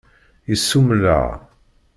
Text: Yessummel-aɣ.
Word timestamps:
Yessummel-aɣ. 0.49 1.27